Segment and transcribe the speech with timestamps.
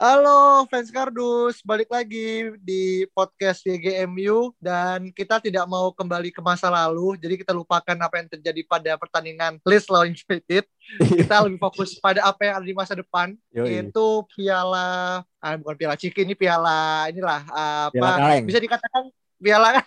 [0.00, 6.72] Halo fans kardus, balik lagi di podcast YGMU dan kita tidak mau kembali ke masa
[6.72, 10.64] lalu, jadi kita lupakan apa yang terjadi pada pertandingan Leeds lawan United.
[11.04, 13.76] kita lebih fokus pada apa yang ada di masa depan, Yoi.
[13.76, 18.00] yaitu piala, ah, bukan piala ciki ini piala inilah ah, apa?
[18.00, 18.44] Piala kaleng.
[18.48, 19.04] Bisa dikatakan
[19.36, 19.68] piala.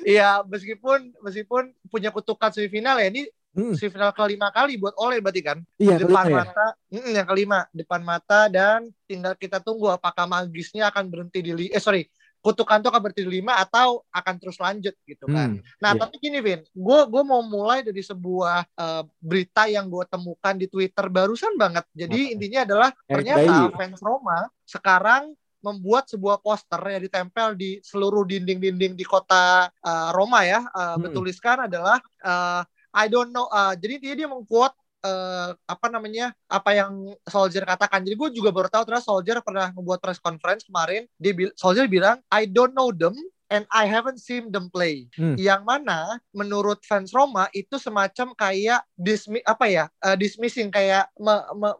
[0.00, 5.42] Iya, meskipun meskipun punya kutukan semifinal ya ini Hmm, semifinal kelima kali buat Ole berarti
[5.46, 5.58] kan?
[5.78, 6.44] iya depan kelima ya.
[6.50, 11.50] mata Mm, yang kelima depan mata dan tinggal kita tunggu apakah magisnya akan berhenti di
[11.54, 12.06] li- eh sorry
[12.44, 15.56] kutukan itu akan berhenti di lima atau akan terus lanjut gitu kan.
[15.56, 16.00] Hmm, Nah iya.
[16.04, 20.68] tapi gini Vin, gue gue mau mulai dari sebuah eh, berita yang gue temukan di
[20.68, 21.88] Twitter barusan banget.
[21.96, 25.32] Jadi intinya adalah ternyata fans Roma sekarang
[25.64, 30.60] membuat sebuah poster yang ditempel di seluruh dinding-dinding di kota eh, Roma ya.
[30.68, 31.00] Eh, Hmm.
[31.00, 32.60] Bertuliskan adalah eh,
[32.94, 33.50] I don't know.
[33.50, 36.92] eh, jadi dia dia mengquote eh, apa namanya apa yang
[37.26, 38.00] Soldier katakan.
[38.06, 41.04] Jadi gue juga baru tahu ternyata Soldier pernah membuat press conference kemarin.
[41.18, 43.14] Dia Soldier bilang I don't know them
[43.48, 45.08] and I haven't seen them play.
[45.16, 45.38] Hmm.
[45.38, 51.46] Yang mana menurut fans Roma itu semacam kayak dismi apa ya eh, dismissing kayak me-
[51.56, 51.78] me-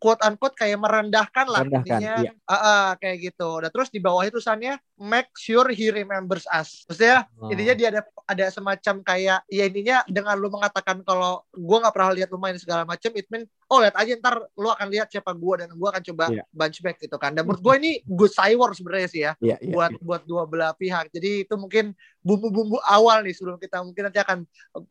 [0.00, 2.32] quote unquote kayak merendahkan lah Merendahkan, intinya iya.
[2.46, 3.50] Ah, ah, kayak gitu.
[3.60, 6.84] Dan terus di bawah itu tulisannya make sure he remembers us.
[6.86, 7.48] Maksudnya Oh.
[7.52, 12.10] intinya dia ada ada semacam kayak ya intinya dengan lu mengatakan kalau gua nggak pernah
[12.12, 15.34] lihat lu main segala macam it mean oh lihat aja ntar lu akan lihat siapa
[15.34, 16.42] gua dan gua akan coba Iya.
[16.54, 17.34] bunch back gitu kan.
[17.34, 20.72] Dan menurut gua ini good cywar sebenarnya sih ya Iya, iya, buat buat dua belah
[20.78, 21.10] pihak.
[21.10, 21.90] Jadi itu mungkin
[22.26, 24.42] bumbu-bumbu awal nih sebelum kita mungkin nanti akan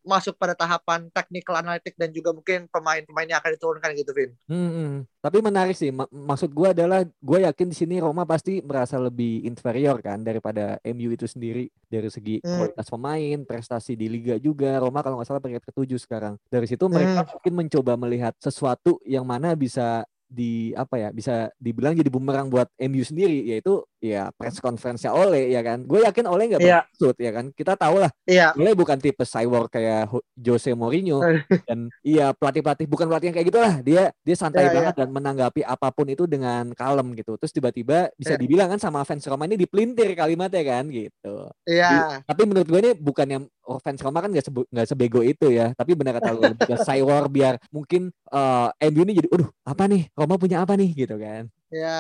[0.02, 4.72] masuk pada tahapan technical analytic dan juga mungkin pemain-pemain yang akan diturunkan gitu Vin Hmm,
[4.72, 4.94] hmm.
[5.20, 5.90] Tapi menarik sih.
[5.90, 10.78] Ma- maksud gue adalah gue yakin di sini Roma pasti merasa lebih inferior kan daripada
[10.86, 12.62] MU itu sendiri dari segi Hmm.
[12.62, 14.78] kualitas pemain, prestasi di liga juga.
[14.78, 16.38] Roma kalau nggak salah peringkat ketujuh sekarang.
[16.48, 21.94] Dari situ mereka mungkin mencoba melihat sesuatu yang mana bisa di apa ya bisa dibilang
[21.94, 25.82] jadi bumerang buat MU sendiri yaitu ya press conference-nya Ole ya kan?
[25.84, 26.86] Gue yakin Ole nggak Iya.
[26.86, 27.46] bermaksud ya kan?
[27.50, 28.54] Kita tahu lah iya.
[28.54, 31.20] Ole bukan tipe cyborg kayak Jose Mourinho.
[31.66, 34.76] Dan iya pelatih-pelatih bukan pelatih yang kayak gitulah dia dia santai Iya, iya.
[34.78, 37.36] banget dan menanggapi apa pun itu dengan kalem gitu.
[37.36, 38.42] Terus tiba-tiba bisa Iya.
[38.42, 41.36] dibilang kan sama fans Roma ini dipelintir kalimatnya kan gitu.
[41.66, 42.22] Iya.
[42.24, 45.74] Tapi menurut gue ini bukan yang oh, fans Roma kan nggak nggak sebego itu ya.
[45.74, 46.42] Tapi benar kata lu
[46.88, 50.10] cyborg biar mungkin eh MU ini jadi aduh apa nih?
[50.14, 50.92] Roma punya apa nih?
[50.94, 51.98] Gitu kan Ya,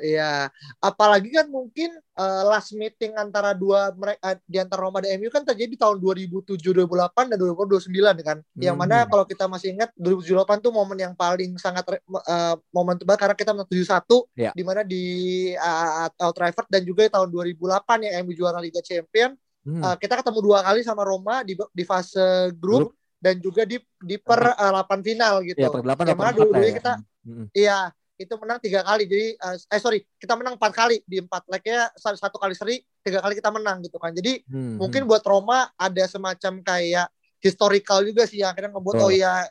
[0.00, 0.32] iya.
[0.78, 5.42] Apalagi kan mungkin eh, last meeting antara dua mereka di antara Roma dan MU kan
[5.42, 7.90] terjadi di tahun 2007, 2008 dan 2029
[8.22, 8.38] kan.
[8.54, 9.10] Yang mana Hmm.
[9.10, 13.50] kalau kita masih ingat 2008 tuh momen yang paling sangat eh, momen tebal karena kita
[13.50, 14.54] menang 7-1 Ya.
[14.54, 15.04] di mana di
[15.52, 19.34] uh, Old Trafford dan juga di tahun 2008 yang MU juara Liga Champion.
[19.60, 19.82] Hmm.
[19.84, 24.16] Eh, kita ketemu dua kali sama Roma di di fase grup, dan juga di di
[24.16, 25.60] per eh, 8 final gitu.
[25.60, 26.76] ya per delapan Yang atau mana dulu-dulu ya.
[26.78, 27.52] kita Hmm.
[28.20, 29.08] Itu menang tiga kali.
[29.08, 32.76] Jadi eh, eh sorry, kita menang empat kali di empat leg-nya satu, satu kali seri,
[33.00, 34.12] tiga kali kita menang gitu kan.
[34.12, 37.08] Jadi Hmm, mungkin buat Roma ada semacam kayak
[37.40, 39.24] historical juga sih yang akhirnya ngebuat oh Betul.
[39.24, 39.48] ya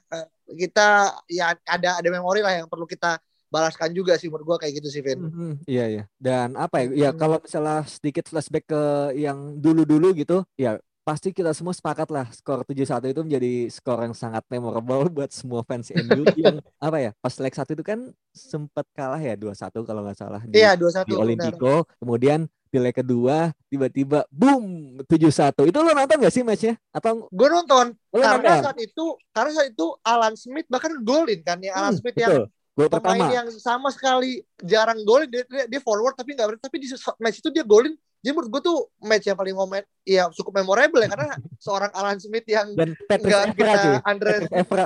[0.54, 0.88] kita
[1.26, 3.18] ya ada ada memori lah yang perlu kita
[3.50, 5.18] balaskan juga sih menurut gua kayak gitu sih Vin.
[5.18, 6.04] Mhm, iya iya.
[6.22, 7.10] Dan apa ya?
[7.10, 7.18] Ya Hmm.
[7.18, 8.82] kalau misalnya sedikit flashback ke
[9.18, 10.78] yang dulu-dulu gitu, ya
[11.10, 15.66] pasti kita semua sepakat lah skor 7-1 itu menjadi skor yang sangat memorable buat semua
[15.66, 17.12] fans MU yang apa ya?
[17.18, 18.00] Pas leg 1 itu kan
[18.30, 21.24] sempat kalah ya 2-1 kalau nggak salah di, Iya, 2-1 di benar.
[21.26, 21.74] Olimpico.
[21.98, 22.40] Kemudian
[22.70, 24.64] di leg kedua tiba-tiba boom
[25.04, 25.66] 7-1.
[25.66, 26.78] Itu lo nonton gak sih matchnya?
[26.94, 28.62] Atau Gue nonton lo karena nonton?
[28.62, 32.30] saat itu karena saat itu Alan Smith bahkan golin kan ya Alan Hmm, Smith yang
[32.30, 32.46] betul.
[32.78, 33.26] Gol pemain pertama.
[33.28, 36.88] yang sama sekali jarang golin dia, dia, dia forward tapi nggak tapi di
[37.18, 41.00] match itu dia golin jadi menurut gue tuh match yang paling momen ya cukup memorable
[41.00, 41.30] ya karena
[41.64, 43.54] seorang Alan Smith yang Dan cuy.
[43.56, 44.34] kita Andre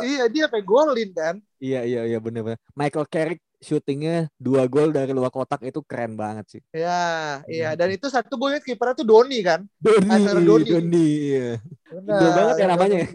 [0.03, 2.59] iya dia kayak golin kan Iya iya iya bener-bener.
[2.73, 6.61] Michael Carrick syutingnya dua gol dari luar kotak itu keren banget sih.
[6.69, 7.79] ya iya Hmm.
[7.79, 10.67] dan itu satu gue kipernya tuh Doni kan Doni, Doni.
[10.67, 11.49] Doni, iya.
[11.89, 13.09] Indo banget ya namanya ya.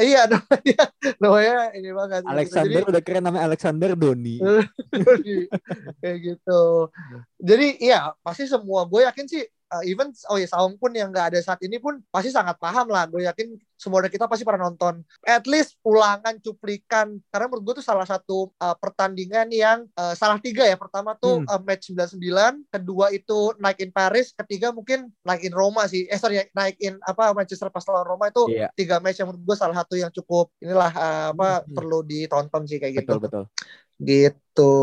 [0.00, 0.82] Iya namanya
[1.20, 4.36] namanya ini banget Alexander Jadi- udah keren namanya Alexander Doni.
[6.00, 6.62] Kayak gitu.
[7.36, 11.36] Jadi iya pasti semua gue yakin sih uh, even oh ya Saung pun yang nggak
[11.36, 13.04] ada saat ini pun pasti sangat paham lah.
[13.08, 17.74] Gue yakin semua dari kita pasti pernah nonton at least ulangan cuplikan karena menurut gue
[17.82, 20.78] tuh salah satu uh, pertandingan yang uh, salah tiga ya.
[20.78, 21.50] Pertama tuh Hmm.
[21.50, 22.22] uh, match 99,
[22.70, 26.06] kedua itu naik in Paris, ketiga mungkin naik in Roma sih.
[26.06, 28.70] Eh sorry naik in apa Manchester pas lawan Roma itu Iya.
[28.72, 31.74] tiga match yang menurut gue salah satu yang cukup inilah uh, apa Hmm.
[31.74, 33.44] perlu ditonton sih kayak gitu Betul betul.
[33.98, 34.74] gitu.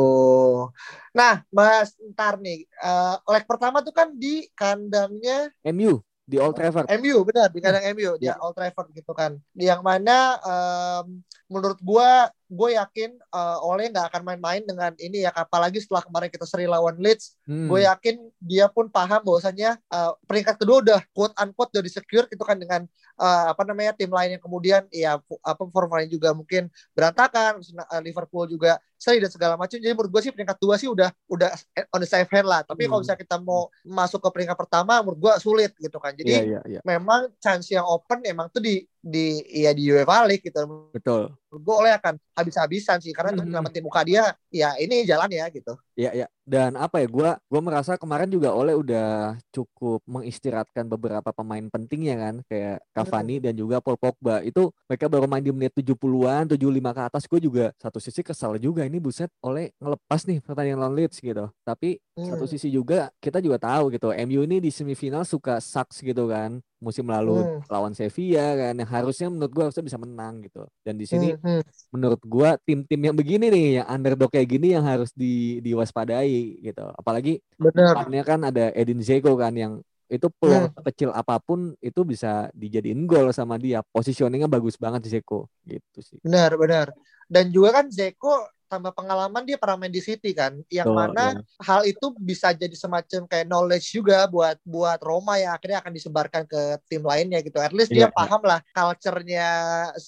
[1.12, 6.00] Nah, Mas, ntar nih, eh, leg pertama tuh kan di kandangnya MU
[6.30, 6.86] di Old Trafford.
[7.02, 8.38] MU, benar di kandang MU, di Ya.
[8.38, 9.34] Old Trafford gitu kan.
[9.58, 15.34] Yang mana em, menurut gua, gue yakin eh, Ole nggak akan main-main dengan ini ya,
[15.34, 17.66] apalagi setelah kemarin kita seri lawan Leeds, Hmm.
[17.66, 22.42] gue yakin dia pun paham bahwasannya eh, peringkat kedua udah quote unquote udah secure gitu
[22.46, 22.86] kan dengan
[23.20, 27.60] eh, apa namanya tim lain yang kemudian ya apa formanya juga mungkin berantakan
[28.02, 31.50] Liverpool juga seri dan segala macam jadi menurut gue sih peringkat dua sih udah udah
[31.96, 33.08] on the safe hand lah tapi kalau Hmm.
[33.08, 36.80] misalnya kita mau masuk ke peringkat pertama menurut gue sulit gitu kan jadi iya iya.
[36.84, 41.32] memang chance yang open emang tuh di di ya di UEFA League gitu Betul.
[41.50, 43.52] Gue oleh akan habis-habisan sih karena untuk Hmm.
[43.52, 46.28] nyelamatin muka dia ya ini jalan ya gitu Iya iya.
[46.48, 52.16] Dan apa ya gua gua merasa kemarin juga Oleh udah cukup mengistirahatkan beberapa pemain pentingnya
[52.16, 54.40] kan kayak Cavani dan juga Paul Pogba.
[54.40, 57.28] Itu mereka baru main di menit 70-an, 75 ke atas.
[57.28, 61.52] Gue juga satu sisi kesal juga ini buset Oleh ngelepas nih pertandingan lawan Leeds gitu.
[61.68, 62.52] Tapi satu Hmm.
[62.52, 67.04] sisi juga kita juga tahu gitu MU ini di semifinal suka sucks gitu kan musim
[67.08, 67.60] lalu Hmm.
[67.68, 71.39] lawan Sevilla kan yang harusnya menurut gua harusnya bisa menang gitu dan di sini Hmm,
[71.40, 71.64] hmm.
[71.96, 76.86] menurut gua tim-tim yang begini nih yang underdog kayak gini yang harus di diwaspadai gitu.
[76.96, 79.74] Apalagi depannya kan ada Edin Dzeko kan yang
[80.10, 83.86] itu peluang kecil apa pun itu bisa dijadiin gol sama dia.
[83.94, 85.46] Positioningnya bagus banget Dzeko.
[85.64, 86.18] Gitu sih.
[86.26, 86.92] Benar, benar.
[87.30, 91.26] Dan juga kan Zeko tambah pengalaman dia pernah main di City kan, yang Betul, mana
[91.34, 91.42] ya.
[91.66, 96.44] hal itu bisa jadi semacam kayak knowledge juga buat buat Roma yang akhirnya akan disebarkan
[96.46, 97.58] ke tim lainnya gitu.
[97.58, 99.48] At least Iya, dia paham lah culture-nya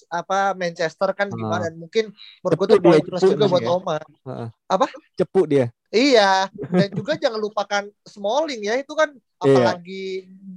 [0.08, 1.36] apa Manchester kan Ah.
[1.36, 3.68] gimana dan mungkin menurut gue tuh dia, plus juga buat ya.
[3.68, 3.96] Roma.
[4.30, 4.48] Heeh.
[4.70, 4.86] Apa?
[5.18, 9.58] cepu dia Iya, dan juga jangan lupakan Smalling ya, itu kan Iya.
[9.74, 10.04] apalagi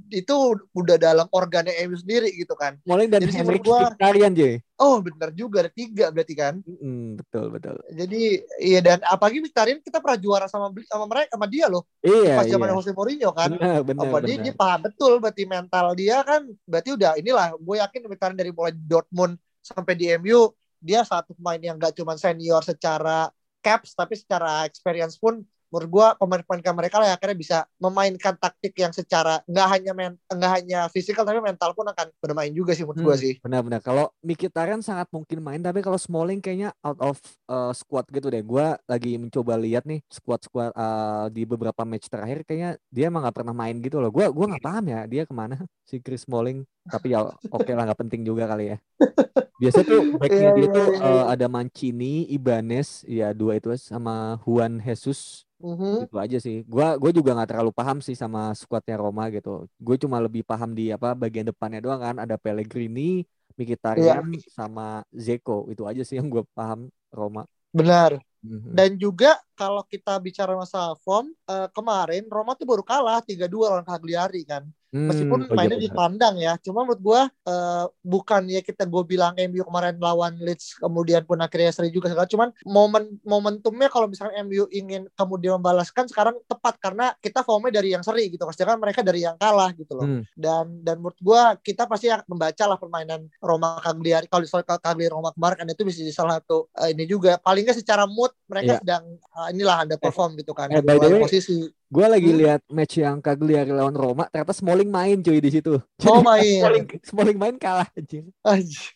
[0.08, 0.34] itu
[0.70, 2.78] udah dalam organnya MU sendiri gitu kan.
[2.80, 4.42] Smalling dan Jadi menurut gua- Mkhitaryan J
[4.76, 6.60] Oh, bener juga ada tiga berarti kan.
[6.62, 8.22] Mm, betul betul Jadi
[8.58, 12.46] iya dan apalagi Mkhitaryan kita pernah juara sama sama mereka sama dia loh iya pas
[12.46, 13.50] zaman iya Jose Mourinho kan.
[13.50, 17.46] benar benar Apa dia, benar dia paham betul berarti mental dia kan berarti udah inilah
[17.54, 20.48] gue yakin Mkhitaryan dari mulai Dortmund sampai di MU
[20.78, 23.28] dia satu pemain yang gak cuma senior secara
[23.66, 28.94] caps tapi secara experience pun menurut gue pemain-pemain mereka lah akhirnya bisa memainkan taktik yang
[28.94, 33.02] secara nggak hanya men, nggak hanya fisikal tapi mental pun akan bermain juga sih menurut
[33.02, 33.34] gue Hmm, sih.
[33.42, 33.82] Benar-benar.
[33.82, 37.18] Kalau Mkhitaryan sangat mungkin main, tapi kalau Smalling kayaknya out of
[37.50, 38.42] uh, squad gitu deh.
[38.46, 43.36] Gua lagi mencoba lihat nih squad-squad uh, di beberapa match terakhir, kayaknya dia emang nggak
[43.42, 44.10] pernah main gitu loh.
[44.14, 46.62] Gua gua nggak paham ya dia ke mana si Chris Smalling.
[46.86, 48.76] Tapi ya oke lah nggak penting juga kali ya.
[49.56, 54.36] Biasa tuh backnya Iya, dia iya, tuh uh, ada Mancini, Ibanez, ya dua itu sama
[54.44, 55.48] Juan Jesus.
[55.56, 56.04] Mhm.
[56.04, 56.60] Itu aja sih.
[56.68, 59.64] Gua gue juga nggak terlalu paham sih sama skuadnya Roma gitu.
[59.80, 62.16] Gue cuma lebih paham di apa bagian depannya doang kan.
[62.20, 63.24] Ada Pellegrini,
[63.56, 65.72] Mkhitaryan, sama Zeko.
[65.72, 67.48] Itu aja sih yang gue paham Roma.
[67.72, 68.20] Benar.
[68.44, 68.76] Mhm.
[68.76, 73.86] Dan juga kalau kita bicara masalah form, eh, kemarin Roma tuh baru kalah 3-2 lawan
[73.88, 74.68] Cagliari kan.
[74.96, 75.98] Hmm, Meskipun oh iya mainnya di benar.
[76.08, 76.52] kandang ya.
[76.64, 81.68] Cuma menurut gua eh, bukannya kita gue bilang MU kemarin lawan Leeds kemudian pun akhirnya
[81.68, 82.24] seri juga segala.
[82.24, 87.92] Cuman momen momentumnya kalau misalnya MU ingin kemudian membalaskan sekarang tepat karena kita formnya dari
[87.92, 88.48] yang seri gitu.
[88.48, 90.08] Sedangkan mereka dari yang kalah gitu loh.
[90.08, 90.22] Hmm.
[90.32, 94.24] Dan dan menurut gua kita pasti akan membaca lah permainan Roma Cagliari.
[94.32, 97.36] Kalau soal Cagliari Roma kemarin kan itu bisa jadi salah satu eh, ini juga.
[97.36, 98.80] Paling nggak secara mood mereka Iya.
[98.82, 100.70] sedang eh, inilah underperform gitu kan.
[100.70, 101.66] eh, by the way, posisi.
[101.86, 102.38] Gue lagi Hmm.
[102.42, 105.78] lihat match yang Cagliari lawan Roma, ternyata Smalling main cuy di situ.
[106.02, 106.58] Oh Jadi main.
[106.58, 108.26] Smalling, Smalling main kalah anjing.
[108.42, 108.90] Anjir.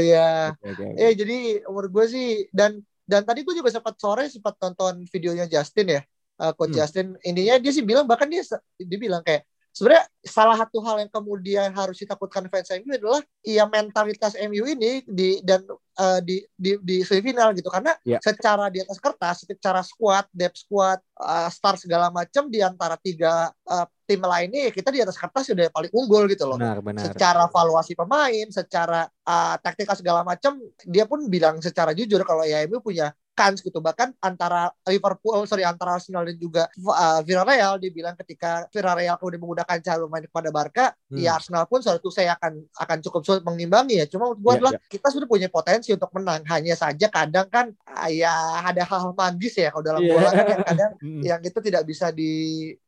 [0.00, 0.54] Ya.
[0.96, 5.50] Eh jadi umur gue sih dan dan tadi gue juga sempat sore sempat nonton videonya
[5.50, 6.02] Justin ya,
[6.38, 6.78] uh, coach Hmm.
[6.78, 7.06] Justin.
[7.20, 8.42] Intinya dia sih bilang bahkan dia
[8.78, 13.64] dia bilang kayak sebenarnya salah satu hal yang kemudian harus ditakutkan fans MU adalah ya
[13.64, 15.64] mentalitas MU ini di dan
[15.96, 18.18] uh, di di di semifinal gitu karena Ya.
[18.20, 23.48] secara di atas kertas, secara squad, depth squad, uh, star segala macam di antara tiga
[23.66, 27.04] uh, tim lainnya ya kita di atas kertas sudah paling unggul gitu loh Benar, benar.
[27.14, 32.66] secara valuasi pemain, secara uh, taktikal segala macam, dia pun bilang secara jujur kalau ya
[32.66, 38.12] MU punya kans gitu bahkan antara Liverpool sorry antara Arsenal dan juga uh, Villarreal dibilang
[38.14, 41.18] ketika Villarreal kemudian menggunakan cara main kepada Barca Hmm.
[41.18, 44.86] ya Arsenal pun suatu saya akan akan cukup sulit mengimbangi ya cuma Iya, adalah iya.
[44.86, 48.30] kita sudah punya potensi untuk menang hanya saja kadang kan ah, ya
[48.62, 50.10] ada hal magis ya kalau dalam Iya.
[50.12, 51.22] bola kan yang kadang Mm.
[51.24, 52.30] yang itu tidak bisa di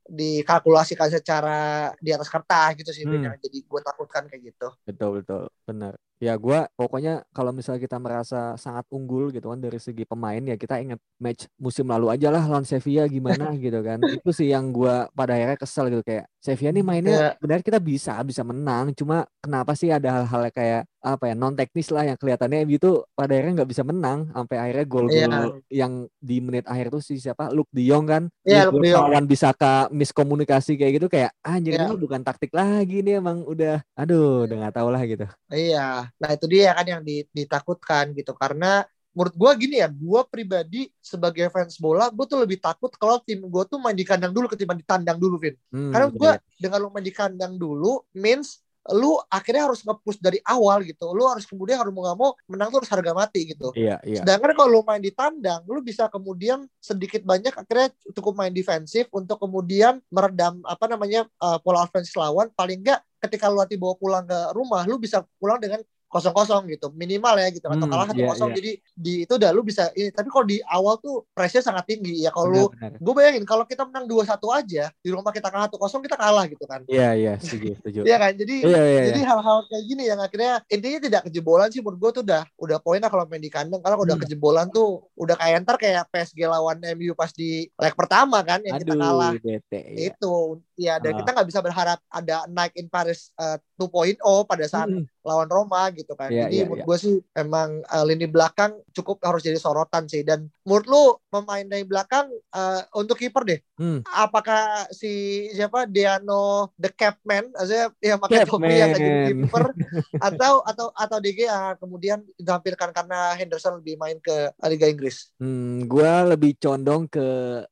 [0.06, 1.58] dikalkulasikan secara
[1.98, 3.26] di atas kertas gitu sih Hmm.
[3.26, 5.94] yang jadi gue takutkan kayak gitu Betul betul benar.
[6.22, 10.54] Ya gua pokoknya kalau misalnya kita merasa sangat unggul gitu kan dari segi pemain ya
[10.54, 13.98] kita ingat match musim lalu aja lah lawan Sevilla gimana gitu kan.
[14.06, 17.28] Itu sih yang gua pada akhirnya kesel gitu kayak Sevilla nih mainnya Ya.
[17.34, 21.90] sebenarnya kita bisa bisa menang cuma kenapa sih ada hal-hal kayak apa ya non teknis
[21.90, 25.50] lah yang kelihatannya gitu pada akhirnya nggak bisa menang sampai akhirnya gol-gol Iya.
[25.68, 25.92] yang
[26.22, 29.10] di menit akhir tuh si siapa Luke De Jong kan Gol Luke De Jong.
[29.10, 31.90] lawan Bisaka miskomunikasi kayak gitu kayak anjir Iya.
[31.90, 35.26] ini bukan taktik lagi nih emang udah aduh udah nggak tahu lah gitu.
[35.50, 40.24] Iya, nah itu dia kan yang di- ditakutkan gitu karena menurut gua gini ya, gua
[40.24, 44.32] pribadi sebagai fans bola, gua tuh lebih takut kalau tim gua tuh main di kandang
[44.32, 45.52] dulu ketimbang ditandang dulu, Vin.
[45.68, 46.56] Hmm, Karena gua iya.
[46.56, 51.14] dengan lu main di kandang dulu means lu akhirnya harus nge-push dari awal gitu.
[51.14, 53.70] Lu harus kemudian harus mau nggak mau menang tuh harus harga mati gitu.
[53.78, 54.26] Iya, iya.
[54.26, 59.06] Sedangkan kalau lu main di tandang, lu bisa kemudian sedikit banyak akhirnya cukup main defensif
[59.14, 62.50] untuk kemudian meredam apa namanya uh, pola offense lawan.
[62.58, 65.78] Paling enggak ketika lu nanti bawa pulang ke rumah, lu bisa pulang dengan
[66.12, 68.56] kosong-kosong gitu minimal ya gitu atau Hmm, kalah satu iya, kosong iya.
[68.60, 72.20] jadi di itu udah lu bisa ini tapi kalau di awal tuh pressure sangat tinggi
[72.20, 72.68] ya kalau
[73.00, 76.20] gue bayangin kalau kita menang dua satu aja di rumah kita kalah satu kosong kita
[76.20, 78.00] kalah gitu kan Iya, iya, setuju, setuju.
[78.04, 79.28] Iya kan jadi Iya, iya, jadi iya.
[79.32, 83.00] hal-hal kayak gini yang akhirnya intinya tidak kejebolan sih menurut gue tuh udah udah poin
[83.00, 84.24] lah kalau main di kandang karena kalau udah Hmm.
[84.28, 88.76] kejebolan tuh udah kayak ntar kayak PSG lawan MU pas di leg pertama kan yang
[88.76, 89.80] kita kalah Aduh, bete.
[89.96, 91.18] Itu ya dan Ah.
[91.18, 95.86] kita nggak bisa berharap ada naik in Paris uh, 2.0 pada saat Hmm, lawan Roma
[95.90, 96.86] gitu kan Iya, jadi iya, menurut iya.
[96.86, 101.62] gue sih emang uh, lini belakang cukup harus jadi sorotan sih dan menurut lu pemain
[101.62, 103.98] dari belakang uh, untuk kiper deh Hmm.
[104.06, 105.10] apakah si
[105.50, 109.64] siapa Diano the Capman maksudnya yang pakai topi yang jadi kiper
[110.30, 115.82] atau atau atau DG yang kemudian ditampilkan karena Henderson lebih main ke Liga Inggris Hmm,
[115.84, 117.26] gua lebih condong ke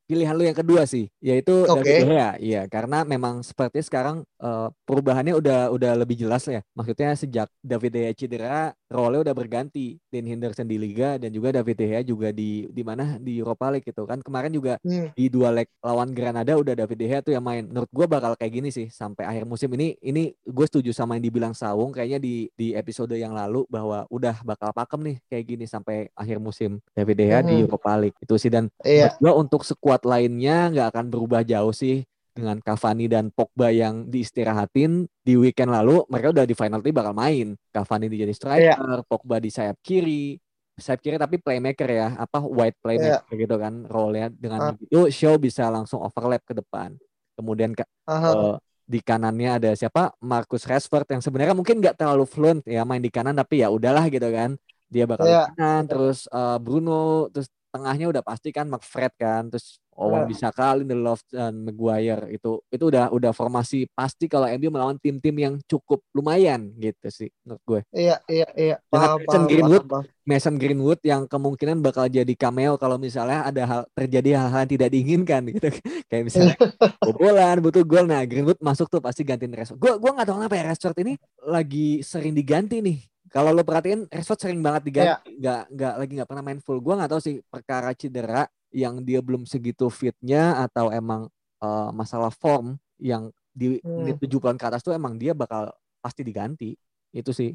[0.05, 1.81] pilihan lu yang kedua sih, yaitu Oke.
[1.81, 2.31] David De Gea.
[2.37, 6.61] Iya, karena memang seperti sekarang eh, perubahannya udah udah lebih jelas ya.
[6.73, 9.97] Maksudnya sejak David De Gea cedera, role-nya udah berganti.
[10.11, 13.71] Dean Henderson di Liga dan juga David De Gea juga di di mana di Europa
[13.71, 14.19] League gitu kan.
[14.21, 15.13] Kemarin juga Hmm.
[15.13, 17.63] di dua leg lawan Granada udah David De Gea tuh yang main.
[17.65, 19.95] Menurut gua bakal kayak gini sih sampai akhir musim ini.
[20.01, 24.43] Ini gue setuju sama yang dibilang Sawung kayaknya di di episode yang lalu bahwa udah
[24.43, 27.63] bakal pakem nih kayak gini sampai akhir musim David De Gea di Mhm.
[27.69, 28.19] Europa League.
[28.19, 32.03] Itu sih dan iya menurut gua untuk skuad lainnya nggak akan berubah jauh sih
[32.41, 37.13] dengan Cavani dan Pogba yang diistirahatin di weekend lalu mereka udah di final three bakal
[37.13, 37.53] main.
[37.69, 40.41] Cavani di jadi striker Pogba di sayap kiri.
[40.75, 44.75] Sayap kiri tapi playmaker ya apa wide playmaker gitu kan role-nya dengan Ah.
[44.75, 46.97] itu show bisa langsung overlap ke depan.
[47.37, 48.33] Kemudian ke- Aha.
[48.33, 50.17] eh, di kanannya ada siapa?
[50.19, 54.09] Marcus Rashford yang sebenarnya mungkin nggak terlalu fluent ya main di kanan tapi ya udahlah
[54.09, 54.57] gitu kan.
[54.89, 55.45] Dia bakal di Iya.
[55.53, 60.29] kanan terus eh, Bruno terus tengahnya udah pasti kan McFred kan terus Owen Iya.
[60.33, 62.33] bisa kali Lindelof dan Maguire.
[62.33, 67.29] Itu itu udah udah formasi pasti kalau MU melawan tim-tim yang cukup lumayan gitu sih
[67.45, 67.81] menurut gue.
[67.93, 68.77] Iya iya iya.
[68.89, 70.05] Paham Mason paham Greenwood, paham, paham.
[70.25, 74.89] Mason Greenwood yang kemungkinan bakal jadi cameo kalau misalnya ada hal terjadi hal-hal yang tidak
[74.89, 75.69] diinginkan gitu.
[76.09, 76.57] Kayak misalnya
[77.05, 78.09] bobolan butuh gol.
[78.09, 79.77] Nah Greenwood masuk tuh pasti gantiin Rashford.
[79.77, 81.13] Gue gua nggak tahu kenapa ya Rashford ini
[81.45, 82.99] lagi sering diganti nih.
[83.31, 86.81] Kalau lo perhatiin Rashford sering banget diganti nggak nggak lagi nggak pernah main full.
[86.81, 91.27] Gue nggak tahu sih perkara cedera yang dia belum segitu fitnya atau emang
[91.63, 93.97] eh, masalah form yang di Hmm.
[93.99, 95.69] menit 70-an ke atas tuh emang dia bakal
[96.01, 96.73] pasti diganti
[97.13, 97.51] itu sih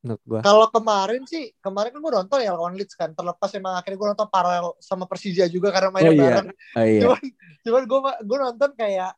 [0.00, 3.12] menurut gue Kalau kemarin sih, kemarin kan gue nonton ya lawan Leeds kan.
[3.12, 6.40] Terlepas emang akhirnya gue nonton paralel sama Persija juga karena main Oh iya.
[6.40, 6.48] bareng.
[6.80, 7.00] oh, iya.
[7.04, 7.20] Cuman,
[7.64, 9.10] cuman gue gue nonton kayak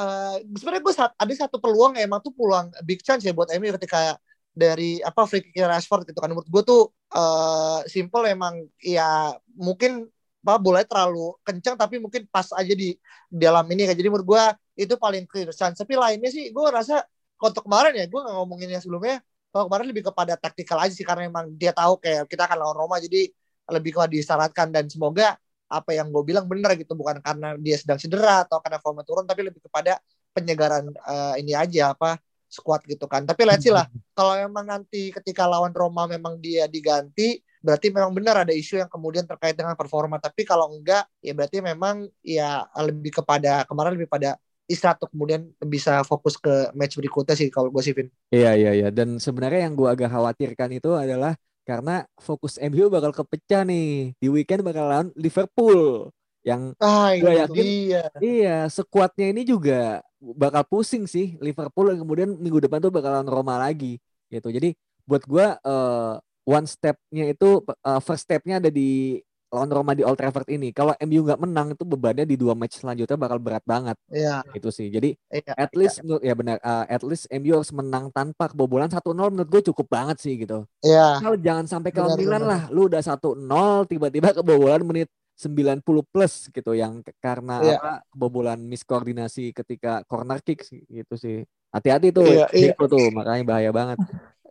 [0.00, 3.68] eh sebenarnya gue ada satu peluang ya, emang tuh peluang big chance ya buat MU
[3.76, 4.16] ketika
[4.56, 6.32] dari apa free kick Rashford gitu kan.
[6.32, 6.80] Menurut gue tuh
[7.12, 10.08] eh simple emang ya mungkin
[10.40, 12.96] apa bolanya terlalu kencang tapi mungkin pas aja di
[13.28, 13.94] dalam ini kan.
[13.94, 14.44] Jadi menurut gue
[14.88, 15.76] itu paling clear chance.
[15.76, 17.04] Tapi lainnya sih gue rasa
[17.40, 21.02] untuk kemarin ya gue nggak ngomongin yang sebelumnya kalau kemarin lebih kepada taktikal aja sih
[21.02, 23.32] karena emang dia tahu kayak kita akan lawan Roma jadi
[23.72, 27.98] lebih kepada disyaratkan dan semoga apa yang gue bilang benar gitu bukan karena dia sedang
[27.98, 30.02] cedera atau karena formnya turun tapi lebih kepada
[30.34, 32.18] penyegaran eh, ini aja apa
[32.50, 36.66] squad gitu kan tapi let's see lah kalau memang nanti ketika lawan Roma memang dia
[36.66, 40.16] diganti berarti memang benar ada isu yang kemudian terkait dengan performa.
[40.16, 44.40] Tapi kalau enggak ya berarti memang ya lebih kepada kemarin lebih pada
[44.70, 48.06] istirahat untuk kemudian bisa fokus ke match berikutnya sih kalau gue sih Vin.
[48.30, 48.88] Iya iya iya.
[48.94, 51.34] Dan sebenarnya yang gua agak khawatirkan itu adalah
[51.66, 54.14] karena fokus MU bakal kepecah nih.
[54.18, 56.08] Di weekend bakal lawan Liverpool.
[56.46, 58.02] Yang Ah, itu yakin- dia.
[58.22, 61.34] iya skuadnya ini juga bakal pusing sih.
[61.42, 63.98] Liverpool dan kemudian minggu depan tuh bakalan Roma lagi
[64.30, 64.48] gitu.
[64.54, 64.72] Jadi
[65.04, 69.18] buat gua eh, one stepnya itu eh, first stepnya ada di
[69.50, 72.78] lawan Roma di Old Trafford ini kalau MU nggak menang itu bebannya di dua match
[72.78, 75.52] selanjutnya bakal berat banget Iya, itu sih jadi iya.
[75.58, 79.50] at least menurut ya benar uh, at least MU harus menang tanpa kebobolan 1-0 menurut
[79.50, 80.70] gue cukup banget sih gitu.
[80.86, 81.18] Iya.
[81.18, 83.42] Kalau jangan sampai kalau Milan lah lu udah 1-0
[83.90, 85.82] tiba-tiba kebobolan menit 90
[86.14, 87.76] plus gitu yang karena Iya.
[87.82, 91.42] apa kebobolan miskoordinasi ketika corner kick gitu sih.
[91.74, 92.70] Hati-hati tuh Iya, iya.
[92.70, 93.98] Dzeko tuh makanya bahaya banget.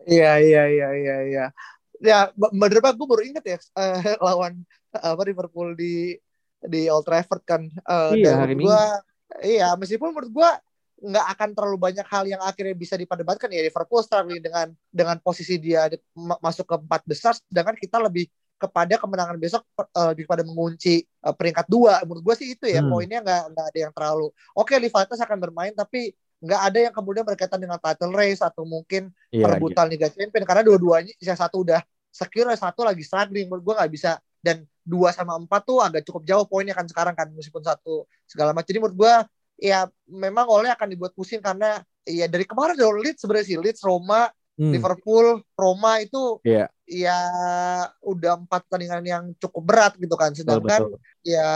[0.04, 1.46] Iya iya iya iya iya.
[2.00, 2.32] Ya,
[2.80, 4.64] banget gue baru inget ya eh, lawan
[4.96, 6.16] apa Liverpool di
[6.60, 7.62] di Old Trafford kan.
[7.68, 8.82] Eh, Iya, dan hari menurut gua,
[9.44, 10.50] iya meskipun menurut gua
[11.00, 15.56] nggak akan terlalu banyak hal yang akhirnya bisa diperdebatkan ya Liverpool struggling dengan dengan posisi
[15.56, 18.28] dia di- ma- masuk ke empat besar, sedangkan kita lebih
[18.60, 22.04] kepada kemenangan besok eh, lebih pada mengunci eh, peringkat dua.
[22.04, 22.92] Menurut gua sih itu ya Hmm.
[22.92, 24.28] poinnya nggak nggak ada yang terlalu.
[24.56, 29.12] Oke, Liverpool akan bermain tapi nggak ada yang kemudian berkaitan dengan title race atau mungkin
[29.30, 33.46] Iya, perebutan Liga Champions karena dua-duanya yang satu udah secure satu lagi struggling.
[33.52, 34.12] Menurut gue nggak bisa.
[34.40, 38.56] Dan dua sama empat tuh agak cukup jauh poinnya kan sekarang kan meskipun satu segala
[38.56, 38.72] macam.
[38.72, 39.14] Jadi menurut gue
[39.60, 43.84] ya memang oleh akan dibuat pusing karena ya dari kemarin dari Leeds sebenarnya sih Leeds
[43.84, 46.68] Roma Hmm, Liverpool Roma itu Iya.
[46.84, 47.20] ya
[48.04, 50.36] udah empat pertandingan yang cukup berat gitu kan.
[50.36, 51.00] Betul, sedangkan betul.
[51.24, 51.48] ya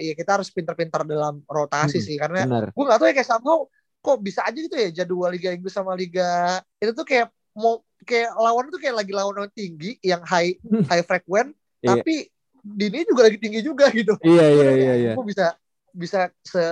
[0.00, 3.68] ya kita harus pintar-pintar dalam rotasi Hmm, sih karena gue gak tahu ya kayak somehow
[4.06, 7.26] kok bisa aja gitu ya jadwal Liga Inggris sama Liga itu tuh kayak
[7.58, 10.54] mau kayak lawan tuh kayak lagi lawan yang tinggi yang high
[10.86, 11.50] high frequent
[11.82, 11.98] Iya.
[11.98, 12.30] tapi
[12.62, 15.12] dini juga lagi tinggi juga gitu Iya iya iya iya.
[15.18, 15.46] kok bisa
[15.90, 16.62] bisa se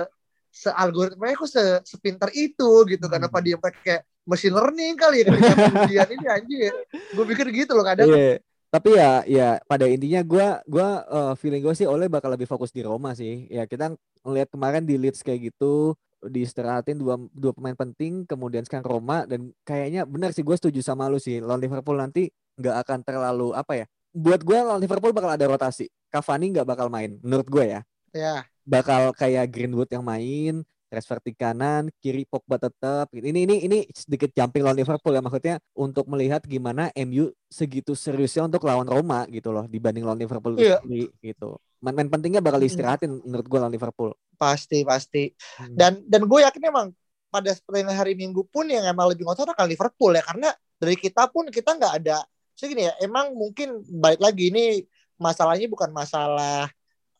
[0.49, 3.43] se algoritmanya kok se sepintar itu gitu apa Hmm.
[3.43, 8.07] dia pakai machine learning kali ya ketika pengujian ini anjir gue pikir gitu loh kadang
[8.07, 8.39] Iya.
[8.65, 12.75] Tapi ya ya pada intinya gua gua eh, feeling gue sih Oleh bakal lebih fokus
[12.75, 13.47] di Roma sih.
[13.47, 15.95] Ya kita ngelihat kemarin di Leeds kayak gitu
[16.29, 21.09] diistirahatin dua dua pemain penting kemudian sekarang Roma dan kayaknya benar sih gue setuju sama
[21.09, 25.31] lu sih lawan Liverpool nanti nggak akan terlalu apa ya buat gue lawan Liverpool bakal
[25.35, 27.81] ada rotasi Cavani nggak bakal main menurut gue ya.
[28.15, 28.47] Ya.
[28.63, 30.63] Bakal kayak Greenwood yang main
[30.95, 35.55] Rashford di kanan kiri Pogba tetap ini ini ini sedikit jumping lawan Liverpool ya maksudnya
[35.75, 40.79] untuk melihat gimana MU segitu seriusnya untuk lawan Roma gitu loh dibanding lawan Liverpool Iya.
[40.79, 42.71] sendiri gitu main-main pentingnya bakal Mm-mm.
[42.71, 45.29] istirahatin menurut gue lawan Liverpool pasti pasti
[45.59, 45.75] Hmm.
[45.75, 46.87] dan dan gue yakin emang
[47.27, 51.27] pada pertandingan hari Minggu pun yang emang lebih ngotot akan Liverpool ya karena dari kita
[51.27, 56.67] pun kita nggak ada segini ya emang mungkin balik lagi ini masalahnya bukan masalah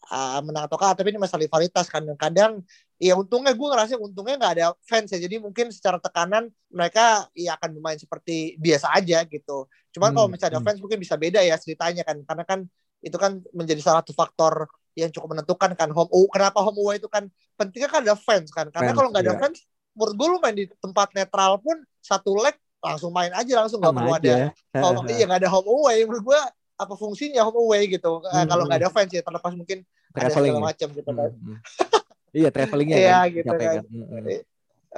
[0.08, 2.64] uh, menang atau kalah tapi ini masalah rivalitas kan kadang
[2.96, 7.60] ya untungnya gue ngerasa untungnya nggak ada fans ya jadi mungkin secara tekanan mereka ya
[7.60, 10.68] akan bermain seperti biasa aja gitu cuman kalau Hmm, misalnya ada hmm.
[10.72, 12.60] fans mungkin bisa beda ya ceritanya kan karena kan
[13.04, 16.32] itu kan menjadi salah satu faktor yang cukup menentukan kan home away.
[16.32, 17.28] kenapa home away itu kan
[17.60, 19.42] pentingnya kan ada fans kan karena kalau nggak ada iya.
[19.44, 19.60] fans
[19.96, 23.96] menurut gue lu main di tempat netral pun satu leg langsung main aja langsung nggak
[23.96, 24.36] perlu ada
[24.84, 26.40] kalau iya nggak ada home away menurut gue
[26.76, 28.88] apa fungsinya home away gitu Hmm, kalau nggak hmm.
[28.88, 29.84] ada fans ya terlepas mungkin
[30.16, 30.68] ada traveling segala ya?
[30.72, 31.58] macam gitu Hmm, kan hmm.
[32.36, 33.76] iya travelingnya Iya, kan gitu capek kan.
[33.88, 34.24] kan.
[34.28, 34.42] Eh,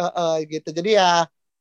[0.02, 1.12] eh, gitu jadi ya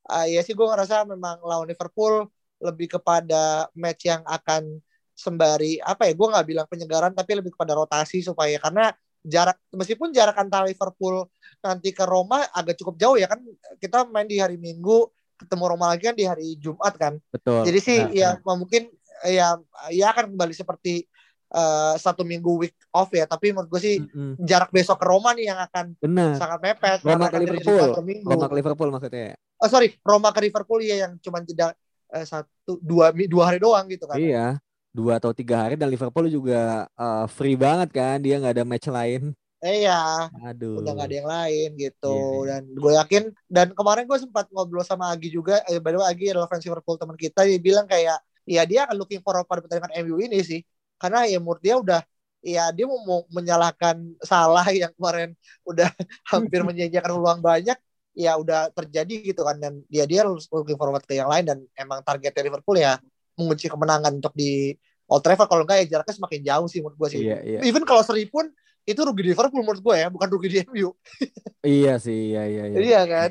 [0.09, 2.25] eh, ya sih gue ngerasa memang lawan Liverpool
[2.57, 4.81] lebih kepada match yang akan
[5.17, 8.93] sembari apa ya gue nggak bilang penyegaran tapi lebih kepada rotasi supaya karena
[9.25, 11.27] jarak meskipun jarak antara Liverpool
[11.65, 13.41] nanti ke Roma agak cukup jauh ya kan
[13.81, 17.79] kita main di hari Minggu ketemu Roma lagi kan di hari Jumat kan betul jadi
[17.81, 18.57] sih Nah, ya nah.
[18.57, 18.89] mungkin
[19.25, 19.57] ya
[19.93, 21.09] ya akan kembali seperti
[21.52, 24.46] eh, satu minggu week off ya tapi menurut gue sih Hmm, hmm.
[24.46, 27.88] jarak besok ke Roma nih yang akan benar sangat mepet Roma ke Liverpool.
[28.26, 29.37] Roma ke Liverpool maksudnya ya?
[29.56, 31.72] Oh sorry, Roma ke Liverpool ya yang cuma jeda
[32.12, 34.20] eh, satu dua dua hari doang gitu kan.
[34.20, 34.61] Iya,
[34.92, 38.88] dua atau tiga hari dan Liverpool juga uh, free banget kan, dia nggak ada match
[38.88, 39.32] lain.
[39.64, 40.85] Eh ya, Aduh.
[40.85, 42.12] udah nggak ada yang lain gitu.
[42.12, 42.44] Iya, iya.
[42.52, 45.64] Dan gue yakin dan kemarin gue sempat ngobrol sama Agi juga.
[45.66, 47.48] Eh, by the way Agi adalah fans Liverpool teman kita.
[47.48, 50.61] Dia bilang kayak ya dia akan looking pada pertandingan MU ini sih.
[50.96, 52.00] Karena ya menurut dia udah
[52.44, 55.35] ya dia mau, mau menyalahkan salah yang kemarin
[55.66, 55.88] udah
[56.32, 57.78] hampir menjanjikan peluang banyak
[58.16, 62.00] ya udah terjadi gitu kan dan dia dia looking forward ke yang lain dan emang
[62.00, 62.96] targetnya Liverpool ya
[63.37, 64.72] mengunci kemenangan untuk di
[65.04, 67.59] Old Trafford kalau enggak ya jaraknya semakin jauh sih menurut gue sih Iya, iya.
[67.68, 68.48] even kalau seri pun
[68.88, 70.96] itu rugi di Liverpool menurut gue ya bukan rugi di MU
[71.66, 72.78] Iya sih, iya iya iya.
[72.78, 73.30] iya kan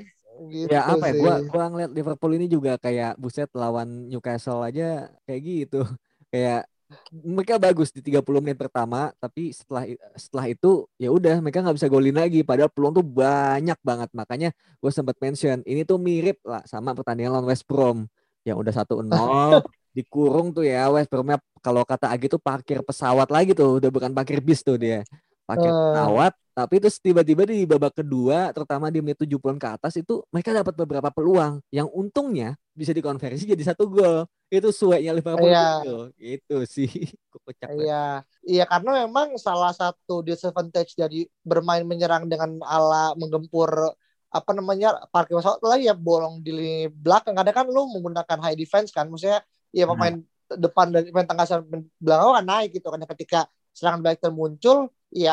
[0.51, 1.13] gitu Ya apa ya?
[1.15, 1.21] sih.
[1.23, 5.81] Gua gua ngeliat Liverpool ini juga kayak buset lawan Newcastle aja kayak gitu.
[6.27, 6.67] Kayak
[7.11, 11.87] mereka bagus di 30 menit pertama, tapi setelah setelah itu ya udah mereka nggak bisa
[11.89, 12.45] golin lagi.
[12.45, 14.09] Padahal peluang tuh banyak banget.
[14.13, 18.05] Makanya gue sempat mention ini tuh mirip lah sama pertandingan lawan West Brom
[18.45, 19.09] yang udah 1-0
[19.95, 24.11] dikurung tuh ya West Bromnya kalau kata Agi tuh parkir pesawat lagi tuh udah bukan
[24.11, 25.01] parkir bis tuh dia
[25.45, 25.73] parkir Eh.
[25.73, 30.55] pesawat tapi terus tiba-tiba di babak kedua terutama di menit 70-an ke atas itu mereka
[30.55, 35.67] dapat beberapa peluang yang untungnya bisa dikonversi jadi satu gol itu sueknya Liverpool Iya.
[35.83, 35.97] gitu.
[36.15, 36.89] itu sih
[37.33, 37.69] kocak.
[37.75, 43.91] Iya, iya karena memang salah satu disadvantage dari bermain menyerang dengan ala menggempur
[44.31, 48.55] apa namanya parkir pesawat lagi ya bolong di lini belakang kadang kan lu menggunakan high
[48.55, 49.39] defense kan maksudnya
[49.71, 51.45] ya pemain depan dan pemain tengah
[51.99, 53.39] belakang kan naik gitu kan ketika
[53.71, 54.87] serangan balik termuncul
[55.23, 55.31] ya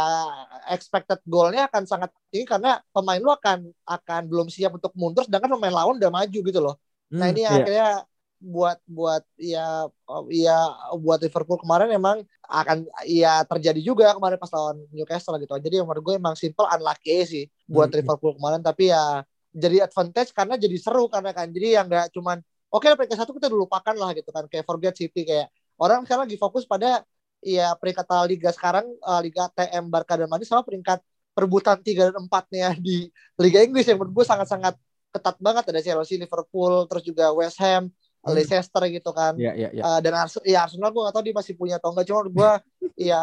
[0.74, 3.58] expected goalnya akan sangat tinggi karena pemain lu akan
[3.94, 6.76] akan belum siap untuk mundur sedangkan pemain lawan udah maju gitu loh
[7.18, 7.62] Nah Hmm, ini yang iya.
[7.62, 8.02] akhirnya
[8.42, 9.86] buat buat ya
[10.34, 10.56] ya
[10.98, 15.54] buat Liverpool kemarin emang akan ya terjadi juga kemarin pas lawan Newcastle gitu.
[15.62, 17.92] Jadi menurut gue emang simple unlucky sih buat Hmm.
[17.94, 19.22] Liverpool kemarin tapi ya
[19.54, 22.40] jadi advantage karena jadi seru karena kan jadi yang nggak cuman
[22.72, 25.46] oke peringkat satu kita dulu lupakan lah gitu kan kayak forget City kayak
[25.78, 27.04] orang sekarang lagi fokus pada
[27.42, 31.02] ya peringkat liga sekarang eh, Liga TM Barca dan Madrid sama peringkat
[31.32, 34.78] perebutan 3 dan 4-nya di Liga Inggris yang menurut gue sangat-sangat
[35.10, 37.90] ketat banget ada Chelsea, Liverpool, terus juga West Ham,
[38.22, 38.38] Hmm.
[38.38, 39.34] Leicester gitu kan.
[39.34, 39.82] Iya, iya, iya.
[39.82, 42.50] Eh, dan Ars ya Arsenal gue gak tahu dia masih punya atau enggak cuma gue
[42.94, 43.18] ya